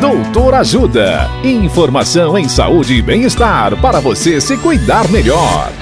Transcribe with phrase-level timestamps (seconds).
[0.00, 1.28] Doutor Ajuda.
[1.42, 5.72] Informação em saúde e bem-estar para você se cuidar melhor.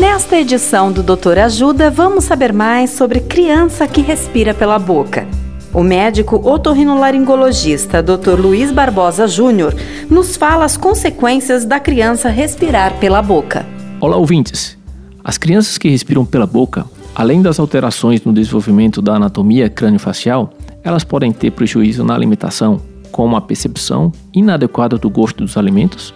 [0.00, 5.28] Nesta edição do Doutor Ajuda, vamos saber mais sobre criança que respira pela boca.
[5.74, 8.40] O médico otorrinolaringologista Dr.
[8.40, 9.74] Luiz Barbosa Júnior
[10.08, 13.66] nos fala as consequências da criança respirar pela boca.
[14.00, 14.78] Olá, ouvintes.
[15.22, 20.50] As crianças que respiram pela boca, além das alterações no desenvolvimento da anatomia crânio-facial,
[20.84, 22.80] elas podem ter prejuízo na alimentação,
[23.10, 26.12] como a percepção inadequada do gosto dos alimentos,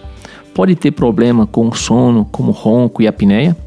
[0.53, 3.57] pode ter problema com o sono, como ronco e apneia,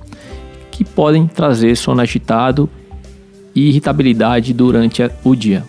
[0.70, 2.70] que podem trazer sono agitado
[3.55, 5.65] e irritabilidade durante o dia.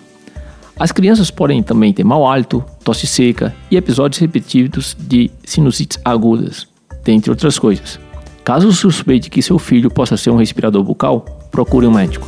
[0.80, 6.68] As crianças podem também ter mau hálito, tosse seca e episódios repetidos de sinusites agudas,
[7.04, 8.00] dentre outras coisas.
[8.44, 11.22] Caso suspeite que seu filho possa ser um respirador bucal,
[11.52, 12.28] procure um médico.